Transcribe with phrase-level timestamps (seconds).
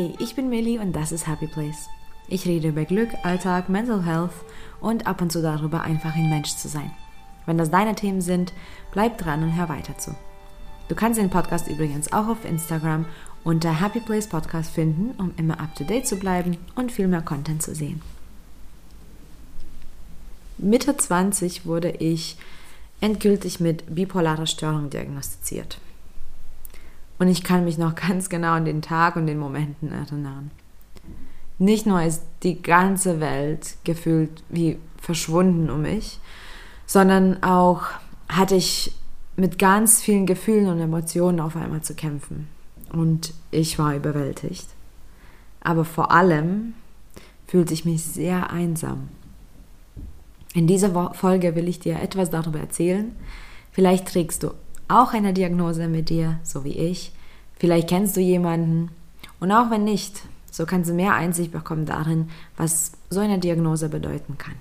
[0.00, 1.90] Hey, ich bin Millie und das ist Happy Place.
[2.26, 4.32] Ich rede über Glück, Alltag, Mental Health
[4.80, 6.90] und ab und zu darüber, einfach ein Mensch zu sein.
[7.44, 8.54] Wenn das deine Themen sind,
[8.92, 10.16] bleib dran und hör weiter zu.
[10.88, 13.04] Du kannst den Podcast übrigens auch auf Instagram
[13.44, 17.20] unter Happy Place Podcast finden, um immer up to date zu bleiben und viel mehr
[17.20, 18.00] Content zu sehen.
[20.56, 22.38] Mitte 20 wurde ich
[23.02, 25.76] endgültig mit bipolarer Störung diagnostiziert.
[27.20, 30.50] Und ich kann mich noch ganz genau an den Tag und den Momenten erinnern.
[31.58, 36.18] Nicht nur ist die ganze Welt gefühlt wie verschwunden um mich,
[36.86, 37.82] sondern auch
[38.28, 38.92] hatte ich
[39.36, 42.48] mit ganz vielen Gefühlen und Emotionen auf einmal zu kämpfen.
[42.92, 44.68] Und ich war überwältigt.
[45.60, 46.74] Aber vor allem
[47.46, 49.08] fühlte ich mich sehr einsam.
[50.54, 53.14] In dieser Folge will ich dir etwas darüber erzählen.
[53.72, 54.52] Vielleicht trägst du
[54.90, 57.12] auch eine Diagnose mit dir, so wie ich.
[57.58, 58.90] Vielleicht kennst du jemanden.
[59.38, 63.88] Und auch wenn nicht, so kannst du mehr Einsicht bekommen darin, was so eine Diagnose
[63.88, 64.54] bedeuten kann.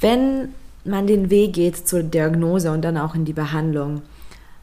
[0.00, 0.54] Wenn
[0.84, 4.02] man den Weg geht zur Diagnose und dann auch in die Behandlung,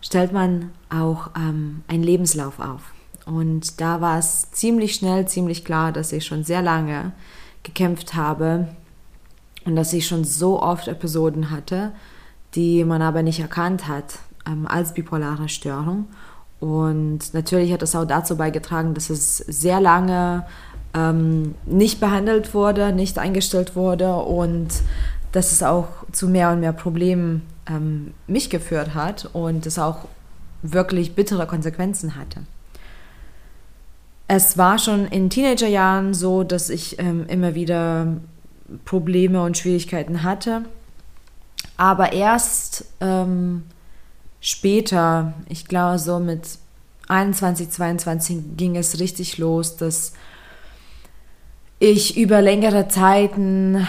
[0.01, 2.93] stellt man auch ähm, einen Lebenslauf auf.
[3.25, 7.11] Und da war es ziemlich schnell, ziemlich klar, dass ich schon sehr lange
[7.63, 8.69] gekämpft habe
[9.65, 11.91] und dass ich schon so oft Episoden hatte,
[12.53, 16.07] die man aber nicht erkannt hat ähm, als bipolare Störung.
[16.59, 20.45] Und natürlich hat das auch dazu beigetragen, dass es sehr lange
[20.93, 24.69] ähm, nicht behandelt wurde, nicht eingestellt wurde und
[25.31, 30.07] dass es auch zu mehr und mehr Problemen ähm, mich geführt hat und es auch
[30.61, 32.41] wirklich bittere Konsequenzen hatte.
[34.27, 38.07] Es war schon in Teenagerjahren so, dass ich ähm, immer wieder
[38.85, 40.63] Probleme und Schwierigkeiten hatte.
[41.77, 43.63] Aber erst ähm,
[44.39, 46.41] später, ich glaube so mit
[47.07, 50.13] 21, 22 ging es richtig los, dass
[51.79, 53.87] ich über längere Zeiten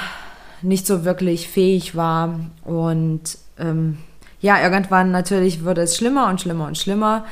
[0.62, 3.98] nicht so wirklich fähig war und ähm,
[4.40, 7.24] ja, irgendwann natürlich wurde es schlimmer und schlimmer und schlimmer,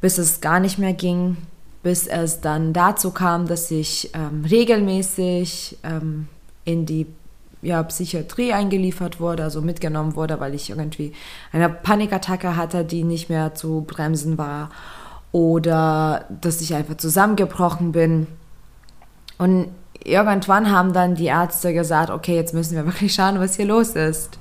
[0.00, 1.36] bis es gar nicht mehr ging,
[1.82, 6.28] bis es dann dazu kam, dass ich ähm, regelmäßig ähm,
[6.72, 7.06] in die
[7.62, 11.12] ja, Psychiatrie eingeliefert wurde, also mitgenommen wurde, weil ich irgendwie
[11.52, 14.70] eine Panikattacke hatte, die nicht mehr zu bremsen war
[15.32, 18.26] oder dass ich einfach zusammengebrochen bin.
[19.38, 19.68] Und
[20.02, 23.90] irgendwann haben dann die Ärzte gesagt, okay, jetzt müssen wir wirklich schauen, was hier los
[23.90, 24.38] ist.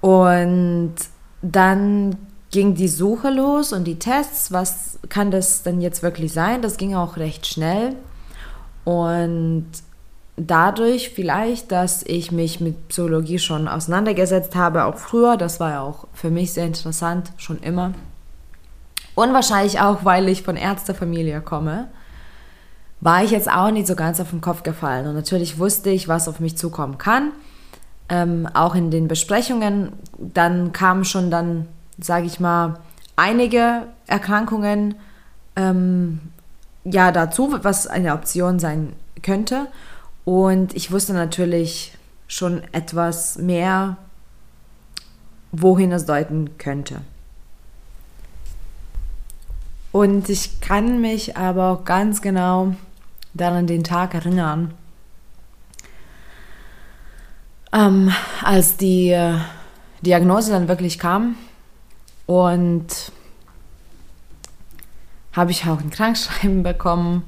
[0.00, 0.94] Und
[1.42, 2.16] dann
[2.50, 6.62] ging die Suche los und die Tests, was kann das denn jetzt wirklich sein?
[6.62, 7.94] Das ging auch recht schnell.
[8.84, 9.66] Und
[10.38, 15.80] dadurch vielleicht, dass ich mich mit Psychologie schon auseinandergesetzt habe, auch früher, das war ja
[15.82, 17.92] auch für mich sehr interessant, schon immer.
[19.14, 21.88] Und wahrscheinlich auch, weil ich von Ärztefamilie komme,
[23.00, 25.06] war ich jetzt auch nicht so ganz auf den Kopf gefallen.
[25.06, 27.32] Und natürlich wusste ich, was auf mich zukommen kann.
[28.08, 31.66] Ähm, auch in den Besprechungen, dann kamen schon dann,
[32.00, 32.80] sage ich mal,
[33.16, 34.94] einige Erkrankungen
[35.56, 36.20] ähm,
[36.84, 39.66] ja dazu, was eine Option sein könnte.
[40.28, 41.94] Und ich wusste natürlich
[42.26, 43.96] schon etwas mehr,
[45.52, 47.00] wohin es deuten könnte.
[49.90, 52.74] Und ich kann mich aber auch ganz genau
[53.32, 54.74] dann an den Tag erinnern,
[57.72, 58.12] ähm,
[58.42, 59.38] als die äh,
[60.02, 61.36] Diagnose dann wirklich kam
[62.26, 63.12] und
[65.32, 67.22] habe ich auch ein Krankschreiben bekommen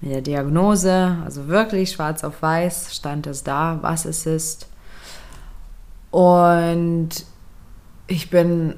[0.00, 4.68] mit der Diagnose, also wirklich schwarz auf weiß stand es da, was es ist.
[6.10, 7.10] Und
[8.06, 8.74] ich bin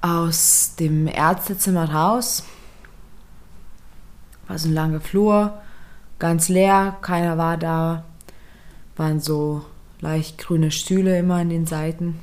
[0.00, 2.44] aus dem Ärztezimmer raus,
[4.48, 5.60] war so ein langer Flur,
[6.18, 8.04] ganz leer, keiner war da,
[8.96, 9.64] waren so
[10.00, 12.20] leicht grüne Stühle immer an den Seiten.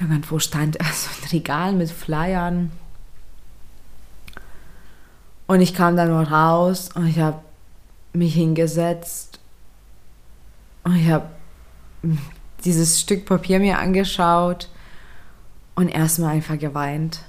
[0.00, 2.72] Irgendwo stand also ein Regal mit Flyern.
[5.48, 7.40] Und ich kam dann nur raus und ich habe
[8.12, 9.40] mich hingesetzt
[10.84, 11.26] und ich habe
[12.64, 14.68] dieses Stück Papier mir angeschaut
[15.74, 17.20] und erstmal einfach geweint,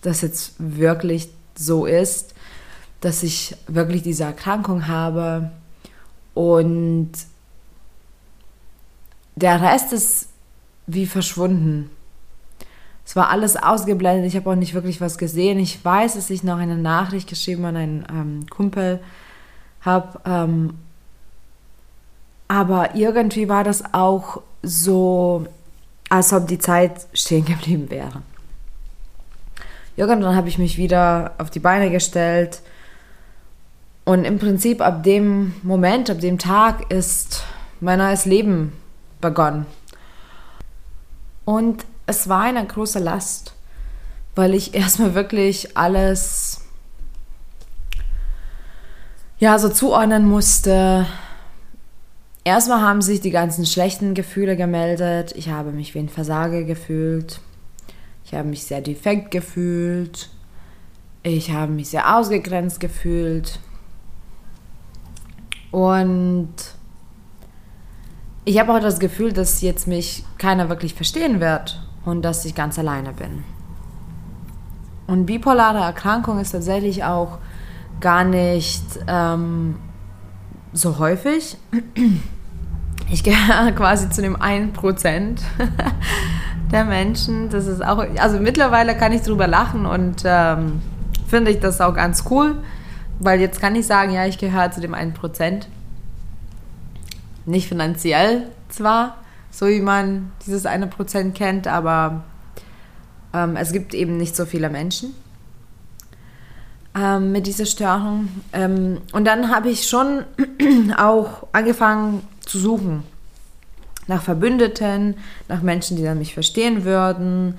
[0.00, 2.34] dass jetzt wirklich so ist,
[3.02, 5.50] dass ich wirklich diese Erkrankung habe
[6.32, 7.12] und
[9.34, 10.28] der Rest ist
[10.86, 11.90] wie verschwunden.
[13.06, 15.60] Es war alles ausgeblendet, ich habe auch nicht wirklich was gesehen.
[15.60, 19.00] Ich weiß, dass ich noch eine Nachricht geschrieben an einen ähm, Kumpel
[19.80, 20.74] habe, ähm,
[22.48, 25.46] aber irgendwie war das auch so
[26.08, 28.22] als ob die Zeit stehen geblieben wäre.
[29.96, 32.60] irgendwann habe ich mich wieder auf die Beine gestellt.
[34.04, 37.44] Und im Prinzip ab dem Moment, ab dem Tag ist
[37.80, 38.72] mein neues Leben
[39.20, 39.66] begonnen.
[41.44, 43.54] Und es war eine große Last,
[44.34, 46.60] weil ich erstmal wirklich alles
[49.38, 51.06] ja so zuordnen musste.
[52.44, 55.32] Erstmal haben sich die ganzen schlechten Gefühle gemeldet.
[55.36, 57.40] Ich habe mich wie ein Versager gefühlt.
[58.24, 60.30] Ich habe mich sehr defekt gefühlt.
[61.24, 63.58] Ich habe mich sehr ausgegrenzt gefühlt.
[65.72, 66.54] Und
[68.44, 72.54] ich habe auch das Gefühl, dass jetzt mich keiner wirklich verstehen wird und dass ich
[72.54, 73.44] ganz alleine bin.
[75.06, 77.38] Und bipolare Erkrankung ist tatsächlich auch
[78.00, 79.76] gar nicht ähm,
[80.72, 81.58] so häufig.
[83.08, 85.38] Ich gehöre quasi zu dem 1%
[86.72, 87.50] der Menschen.
[87.50, 90.82] Das ist auch, also mittlerweile kann ich drüber lachen und ähm,
[91.28, 92.56] finde ich das auch ganz cool,
[93.20, 95.66] weil jetzt kann ich sagen, ja, ich gehöre zu dem 1%.
[97.44, 99.18] Nicht finanziell zwar,
[99.56, 102.24] so wie man dieses 1% kennt, aber
[103.32, 105.14] ähm, es gibt eben nicht so viele Menschen
[106.94, 108.28] ähm, mit dieser Störung.
[108.52, 110.24] Ähm, und dann habe ich schon
[110.98, 113.02] auch angefangen zu suchen
[114.06, 115.16] nach Verbündeten,
[115.48, 117.58] nach Menschen, die dann mich verstehen würden.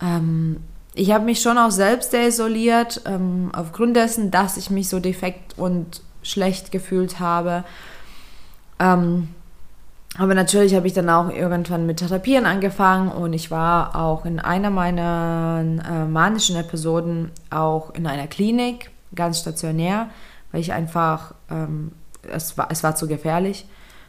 [0.00, 0.56] Ähm,
[0.94, 5.58] ich habe mich schon auch selbst isoliert, ähm, aufgrund dessen, dass ich mich so defekt
[5.58, 7.64] und schlecht gefühlt habe.
[8.80, 9.28] Ähm,
[10.18, 14.40] aber natürlich habe ich dann auch irgendwann mit Therapien angefangen und ich war auch in
[14.40, 20.10] einer meiner äh, manischen Episoden auch in einer Klinik, ganz stationär,
[20.50, 21.92] weil ich einfach, ähm,
[22.22, 23.66] es, war, es war zu gefährlich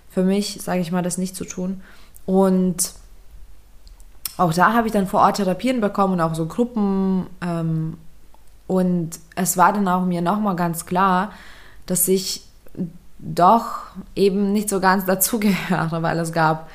[0.09, 1.81] für mich, sage ich mal, das nicht zu tun.
[2.25, 2.93] Und
[4.37, 7.27] auch da habe ich dann vor Ort Therapien bekommen und auch so Gruppen.
[7.41, 7.99] Ähm,
[8.65, 11.33] und es war dann auch mir nochmal ganz klar,
[11.85, 12.48] dass ich
[13.19, 13.81] doch
[14.15, 16.69] eben nicht so ganz dazugehöre, weil es gab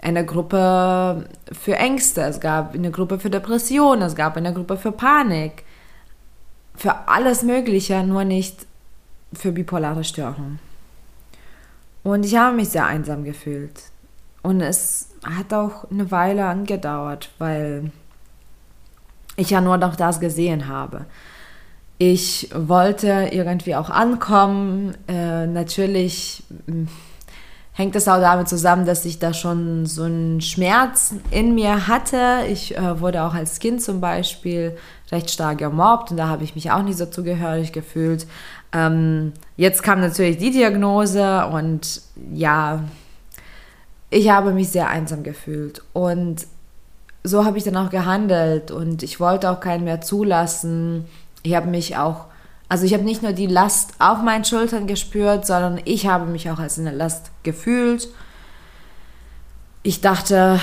[0.00, 4.92] eine Gruppe für Ängste, es gab eine Gruppe für Depressionen, es gab eine Gruppe für
[4.92, 5.64] Panik,
[6.76, 8.66] für alles Mögliche, nur nicht
[9.32, 10.58] für bipolare Störungen.
[12.02, 13.80] Und ich habe mich sehr einsam gefühlt.
[14.42, 17.90] Und es hat auch eine Weile angedauert, weil
[19.36, 21.06] ich ja nur noch das gesehen habe.
[21.98, 24.96] Ich wollte irgendwie auch ankommen.
[25.06, 26.88] Äh, natürlich hm,
[27.72, 32.46] hängt es auch damit zusammen, dass ich da schon so einen Schmerz in mir hatte.
[32.48, 34.76] Ich äh, wurde auch als Kind zum Beispiel
[35.12, 38.26] recht stark gemobbt und da habe ich mich auch nicht so zugehörig gefühlt.
[38.72, 42.00] Ähm, jetzt kam natürlich die Diagnose und
[42.32, 42.84] ja,
[44.10, 46.46] ich habe mich sehr einsam gefühlt und
[47.24, 51.06] so habe ich dann auch gehandelt und ich wollte auch keinen mehr zulassen
[51.44, 52.24] ich habe mich auch,
[52.68, 56.50] also ich habe nicht nur die Last auf meinen Schultern gespürt, sondern ich habe mich
[56.50, 58.08] auch als eine Last gefühlt.
[59.82, 60.58] Ich dachte,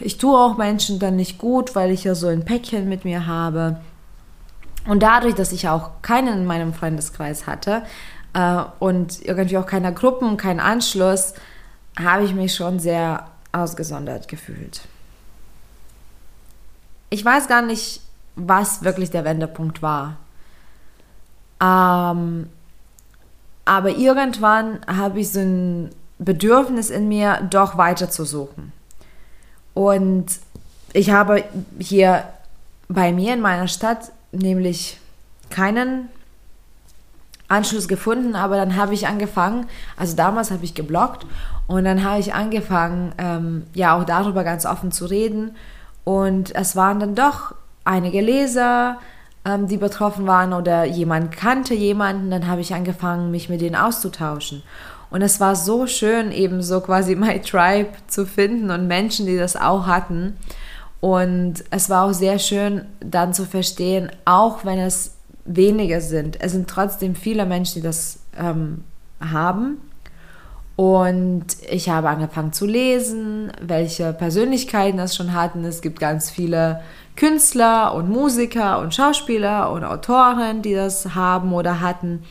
[0.00, 3.26] ich tue auch Menschen dann nicht gut, weil ich ja so ein Päckchen mit mir
[3.26, 3.78] habe.
[4.86, 7.82] Und dadurch, dass ich auch keinen in meinem Freundeskreis hatte
[8.32, 11.34] äh, und irgendwie auch keiner Gruppen, keinen Anschluss,
[12.02, 14.80] habe ich mich schon sehr ausgesondert gefühlt.
[17.10, 18.00] Ich weiß gar nicht,
[18.36, 20.16] was wirklich der Wendepunkt war.
[21.60, 22.48] Ähm,
[23.64, 28.72] aber irgendwann habe ich so ein Bedürfnis in mir, doch weiter zu suchen.
[29.74, 30.26] Und
[30.92, 31.44] ich habe
[31.78, 32.24] hier
[32.88, 34.98] bei mir in meiner Stadt nämlich
[35.50, 36.08] keinen
[37.48, 41.26] Anschluss gefunden, aber dann habe ich angefangen, also damals habe ich geblockt
[41.66, 45.54] und dann habe ich angefangen, ähm, ja auch darüber ganz offen zu reden
[46.04, 48.98] und es waren dann doch einige Leser,
[49.44, 53.76] ähm, die betroffen waren oder jemand kannte jemanden, dann habe ich angefangen, mich mit denen
[53.76, 54.62] auszutauschen.
[55.10, 59.36] Und es war so schön, eben so quasi My Tribe zu finden und Menschen, die
[59.36, 60.36] das auch hatten.
[61.00, 66.52] Und es war auch sehr schön, dann zu verstehen, auch wenn es wenige sind, es
[66.52, 68.84] sind trotzdem viele Menschen, die das ähm,
[69.20, 69.78] haben.
[70.76, 75.64] Und ich habe angefangen zu lesen, welche Persönlichkeiten das schon hatten.
[75.64, 76.80] Es gibt ganz viele
[77.16, 82.24] Künstler und Musiker und Schauspieler und Autoren, die das haben oder hatten.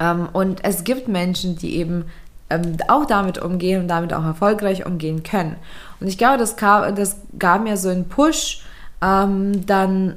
[0.00, 2.04] Ähm, und es gibt Menschen, die eben
[2.50, 5.56] ähm, auch damit umgehen und damit auch erfolgreich umgehen können.
[6.00, 8.62] Und ich glaube, das gab, das gab mir so einen Push,
[9.02, 10.16] ähm, dann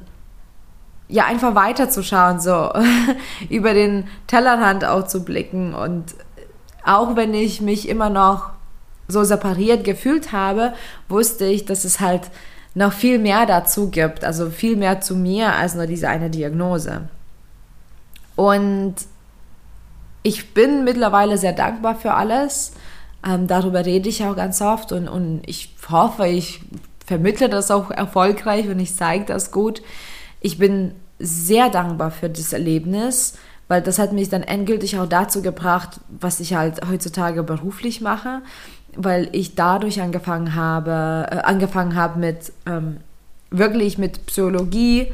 [1.08, 2.72] ja einfach weiterzuschauen, so
[3.50, 5.74] über den Tellerrand auch zu blicken.
[5.74, 6.14] Und
[6.84, 8.50] auch wenn ich mich immer noch
[9.08, 10.72] so separiert gefühlt habe,
[11.08, 12.30] wusste ich, dass es halt
[12.74, 17.08] noch viel mehr dazu gibt, also viel mehr zu mir als nur diese eine Diagnose.
[18.34, 18.94] Und
[20.22, 22.72] ich bin mittlerweile sehr dankbar für alles.
[23.26, 26.60] Ähm, darüber rede ich auch ganz oft und, und ich hoffe, ich
[27.04, 29.82] vermittle das auch erfolgreich und ich zeige das gut.
[30.40, 33.34] Ich bin sehr dankbar für das Erlebnis,
[33.68, 38.42] weil das hat mich dann endgültig auch dazu gebracht, was ich halt heutzutage beruflich mache,
[38.96, 42.98] weil ich dadurch angefangen habe, äh, angefangen habe mit ähm,
[43.50, 45.12] wirklich mit Psychologie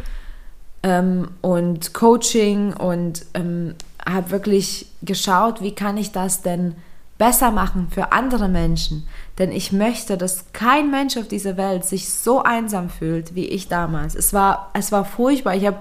[0.82, 3.74] ähm, und Coaching und ähm,
[4.06, 6.74] habe wirklich geschaut, wie kann ich das denn
[7.18, 9.06] besser machen für andere Menschen.
[9.38, 13.68] Denn ich möchte, dass kein Mensch auf dieser Welt sich so einsam fühlt wie ich
[13.68, 14.14] damals.
[14.14, 15.56] Es war, es war furchtbar.
[15.56, 15.78] Ich habe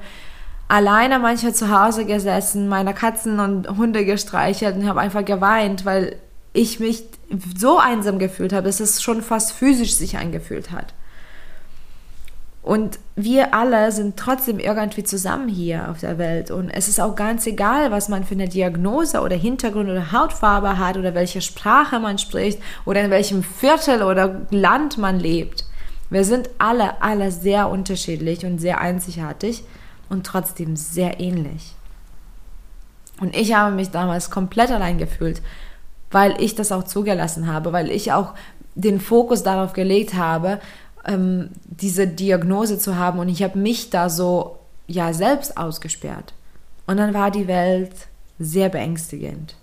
[0.68, 6.18] alleine manchmal zu Hause gesessen, meine Katzen und Hunde gestreichelt und habe einfach geweint, weil
[6.58, 7.04] ich mich
[7.56, 10.94] so einsam gefühlt habe, dass es schon fast physisch sich angefühlt hat.
[12.64, 16.52] Und wir alle sind trotzdem irgendwie zusammen hier auf der Welt.
[16.52, 20.78] Und es ist auch ganz egal, was man für eine Diagnose oder Hintergrund oder Hautfarbe
[20.78, 25.64] hat oder welche Sprache man spricht oder in welchem Viertel oder Land man lebt.
[26.10, 29.64] Wir sind alle, alle sehr unterschiedlich und sehr einzigartig
[30.10, 31.74] und trotzdem sehr ähnlich.
[33.22, 35.42] Und ich habe mich damals komplett allein gefühlt,
[36.12, 38.34] weil ich das auch zugelassen habe, weil ich auch
[38.76, 40.60] den Fokus darauf gelegt habe,
[41.06, 46.34] ähm, diese Diagnose zu haben und ich habe mich da so ja selbst ausgesperrt.
[46.86, 47.92] Und dann war die Welt
[48.40, 49.56] sehr beängstigend.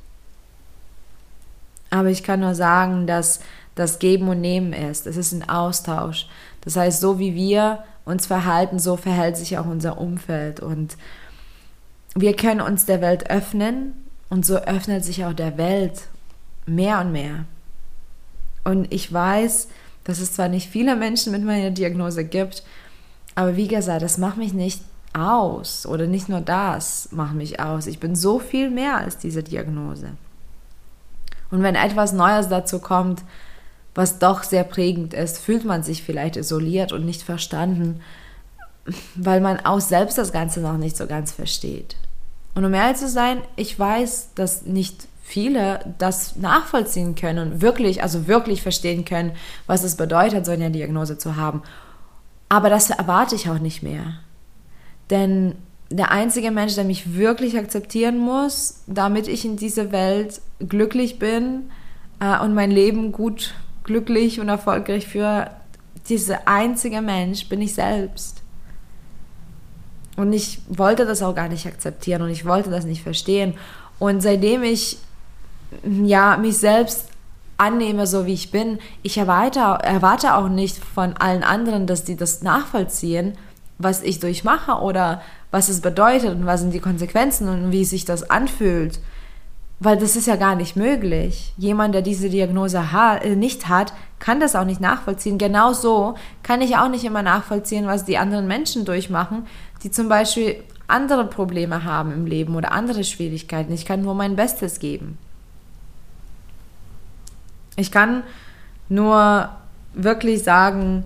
[1.91, 3.41] Aber ich kann nur sagen, dass
[3.75, 5.07] das Geben und Nehmen ist.
[5.07, 6.27] Es ist ein Austausch.
[6.63, 10.61] Das heißt, so wie wir uns verhalten, so verhält sich auch unser Umfeld.
[10.61, 10.97] Und
[12.15, 13.95] wir können uns der Welt öffnen
[14.29, 16.03] und so öffnet sich auch der Welt
[16.67, 17.45] mehr und mehr.
[18.65, 19.69] Und ich weiß,
[20.05, 22.63] dass es zwar nicht viele Menschen mit meiner Diagnose gibt,
[23.35, 27.87] aber wie gesagt, das macht mich nicht aus oder nicht nur das macht mich aus.
[27.87, 30.11] Ich bin so viel mehr als diese Diagnose.
[31.51, 33.23] Und wenn etwas Neues dazu kommt,
[33.95, 38.01] was doch sehr prägend ist, fühlt man sich vielleicht isoliert und nicht verstanden,
[39.15, 41.97] weil man auch selbst das Ganze noch nicht so ganz versteht.
[42.55, 48.03] Und um ehrlich zu sein, ich weiß, dass nicht viele das nachvollziehen können und wirklich,
[48.03, 49.33] also wirklich verstehen können,
[49.67, 51.63] was es bedeutet, so eine Diagnose zu haben.
[52.51, 54.19] Aber das erwarte ich auch nicht mehr.
[55.09, 55.57] Denn
[55.91, 61.71] der einzige Mensch, der mich wirklich akzeptieren muss, damit ich in dieser Welt glücklich bin
[62.21, 65.51] äh, und mein Leben gut, glücklich und erfolgreich führe,
[66.09, 68.43] dieser einzige Mensch bin ich selbst.
[70.17, 73.55] Und ich wollte das auch gar nicht akzeptieren und ich wollte das nicht verstehen.
[73.99, 74.99] Und seitdem ich
[75.83, 77.09] ja, mich selbst
[77.57, 78.79] annehme, so wie ich bin.
[79.03, 83.35] Ich erwarte, erwarte auch nicht von allen anderen, dass die das nachvollziehen,
[83.79, 88.05] was ich durchmache oder was es bedeutet und was sind die Konsequenzen und wie sich
[88.05, 89.01] das anfühlt.
[89.81, 91.53] Weil das ist ja gar nicht möglich.
[91.57, 92.83] Jemand, der diese Diagnose
[93.23, 95.37] äh, nicht hat, kann das auch nicht nachvollziehen.
[95.37, 99.47] Genauso kann ich auch nicht immer nachvollziehen, was die anderen Menschen durchmachen,
[99.83, 103.73] die zum Beispiel andere Probleme haben im Leben oder andere Schwierigkeiten.
[103.73, 105.19] Ich kann nur mein Bestes geben.
[107.77, 108.23] Ich kann
[108.89, 109.49] nur
[109.95, 111.05] wirklich sagen,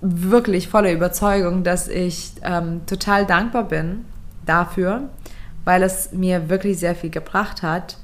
[0.00, 4.04] wirklich voller Überzeugung, dass ich ähm, total dankbar bin
[4.44, 5.08] dafür,
[5.64, 7.96] weil es mir wirklich sehr viel gebracht hat.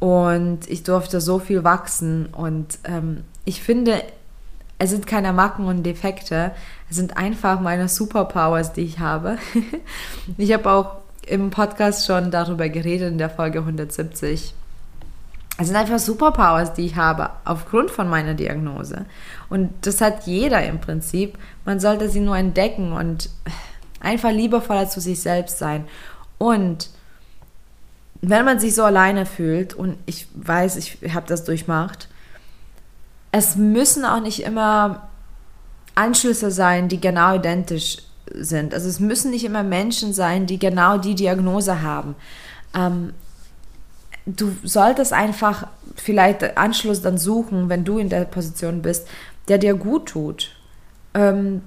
[0.00, 4.02] Und ich durfte so viel wachsen und ähm, ich finde,
[4.78, 6.50] es sind keine Macken und Defekte,
[6.90, 9.38] es sind einfach meine Superpowers, die ich habe.
[10.36, 14.52] ich habe auch im Podcast schon darüber geredet in der Folge 170
[15.56, 19.06] es sind einfach Superpowers, die ich habe, aufgrund von meiner Diagnose.
[19.48, 21.38] Und das hat jeder im Prinzip.
[21.64, 23.30] Man sollte sie nur entdecken und
[24.00, 25.84] einfach liebevoller zu sich selbst sein.
[26.38, 26.90] Und
[28.20, 32.08] wenn man sich so alleine fühlt, und ich weiß, ich habe das durchmacht,
[33.30, 35.08] es müssen auch nicht immer
[35.94, 37.98] Anschlüsse sein, die genau identisch
[38.32, 38.74] sind.
[38.74, 42.16] Also es müssen nicht immer Menschen sein, die genau die Diagnose haben.
[42.74, 43.12] Ähm,
[44.26, 45.66] du solltest einfach
[45.96, 49.06] vielleicht Anschluss dann suchen, wenn du in der Position bist,
[49.48, 50.50] der dir gut tut.
[51.14, 51.62] Ähm,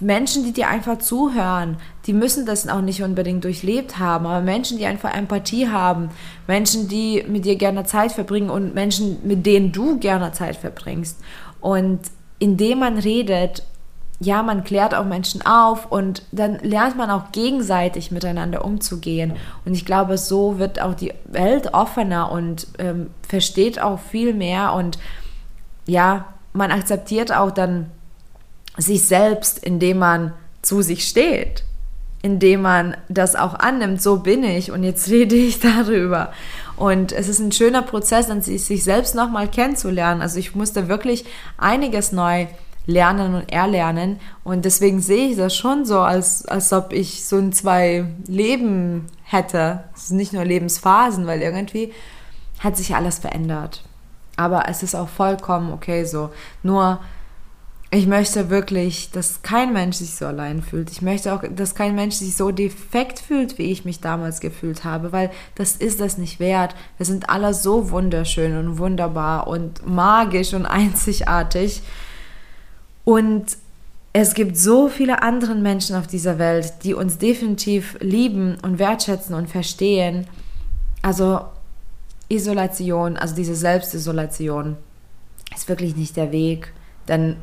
[0.00, 1.76] Menschen, die dir einfach zuhören,
[2.06, 6.10] die müssen das auch nicht unbedingt durchlebt haben, aber Menschen, die einfach Empathie haben,
[6.46, 11.18] Menschen, die mit dir gerne Zeit verbringen und Menschen, mit denen du gerne Zeit verbringst.
[11.60, 12.00] Und
[12.38, 13.62] indem man redet
[14.20, 19.34] ja, man klärt auch Menschen auf und dann lernt man auch gegenseitig miteinander umzugehen.
[19.64, 24.72] Und ich glaube, so wird auch die Welt offener und ähm, versteht auch viel mehr
[24.72, 24.98] und
[25.86, 27.90] ja, man akzeptiert auch dann
[28.76, 30.32] sich selbst, indem man
[30.62, 31.64] zu sich steht,
[32.20, 36.32] indem man das auch annimmt, so bin ich und jetzt rede ich darüber.
[36.76, 40.22] Und es ist ein schöner Prozess, sich selbst nochmal kennenzulernen.
[40.22, 41.24] Also ich musste wirklich
[41.56, 42.46] einiges neu
[42.88, 44.18] lernen und erlernen.
[44.42, 49.06] Und deswegen sehe ich das schon so, als, als ob ich so ein zwei Leben
[49.24, 49.84] hätte.
[49.94, 51.92] Es sind nicht nur Lebensphasen, weil irgendwie
[52.60, 53.84] hat sich alles verändert.
[54.36, 56.30] Aber es ist auch vollkommen okay so.
[56.62, 56.98] Nur
[57.90, 60.90] ich möchte wirklich, dass kein Mensch sich so allein fühlt.
[60.90, 64.84] Ich möchte auch, dass kein Mensch sich so defekt fühlt, wie ich mich damals gefühlt
[64.84, 66.74] habe, weil das ist das nicht wert.
[66.96, 71.82] Wir sind alle so wunderschön und wunderbar und magisch und einzigartig.
[73.08, 73.56] Und
[74.12, 79.34] es gibt so viele andere Menschen auf dieser Welt, die uns definitiv lieben und wertschätzen
[79.34, 80.26] und verstehen.
[81.00, 81.40] Also
[82.28, 84.76] Isolation, also diese Selbstisolation,
[85.56, 86.74] ist wirklich nicht der Weg.
[87.08, 87.36] Denn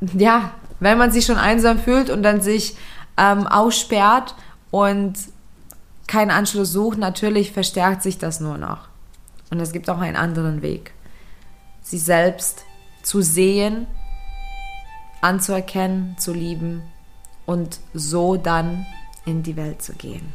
[0.16, 2.76] ja, wenn man sich schon einsam fühlt und dann sich
[3.16, 4.36] ähm, aussperrt
[4.70, 5.14] und
[6.06, 8.86] keinen Anschluss sucht, natürlich verstärkt sich das nur noch.
[9.50, 10.92] Und es gibt auch einen anderen Weg.
[11.82, 12.62] Sie selbst
[13.02, 13.88] zu sehen,
[15.20, 16.82] anzuerkennen, zu lieben
[17.46, 18.86] und so dann
[19.24, 20.34] in die Welt zu gehen.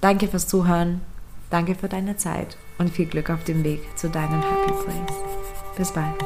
[0.00, 1.00] Danke fürs Zuhören,
[1.50, 5.18] danke für deine Zeit und viel Glück auf dem Weg zu deinem Happy Place.
[5.76, 6.16] Bis bald.